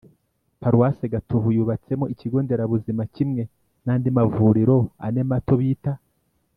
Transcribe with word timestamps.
paruwasi 0.61 1.05
gatovu 1.13 1.47
yubatsemo 1.57 2.05
ikigo 2.13 2.37
nderabuzima 2.45 3.03
kimwe, 3.15 3.43
n’andi 3.83 4.09
mavuriro 4.17 4.77
ane 5.05 5.21
mato 5.31 5.53
bita 5.61 5.91